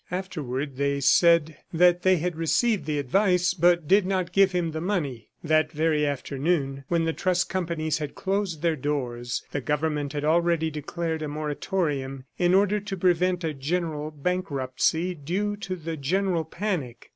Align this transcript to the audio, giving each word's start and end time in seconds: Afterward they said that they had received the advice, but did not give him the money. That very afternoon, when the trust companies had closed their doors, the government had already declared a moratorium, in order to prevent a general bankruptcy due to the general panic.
Afterward 0.09 0.77
they 0.77 0.99
said 0.99 1.57
that 1.71 2.01
they 2.01 2.17
had 2.17 2.35
received 2.35 2.85
the 2.87 2.97
advice, 2.97 3.53
but 3.53 3.87
did 3.87 4.03
not 4.03 4.31
give 4.31 4.51
him 4.51 4.71
the 4.71 4.81
money. 4.81 5.29
That 5.43 5.71
very 5.71 6.07
afternoon, 6.07 6.85
when 6.87 7.05
the 7.05 7.13
trust 7.13 7.49
companies 7.49 7.99
had 7.99 8.15
closed 8.15 8.63
their 8.63 8.75
doors, 8.75 9.43
the 9.51 9.61
government 9.61 10.13
had 10.13 10.25
already 10.25 10.71
declared 10.71 11.21
a 11.21 11.27
moratorium, 11.27 12.25
in 12.39 12.55
order 12.55 12.79
to 12.79 12.97
prevent 12.97 13.43
a 13.43 13.53
general 13.53 14.09
bankruptcy 14.09 15.13
due 15.13 15.55
to 15.57 15.75
the 15.75 15.97
general 15.97 16.45
panic. 16.45 17.09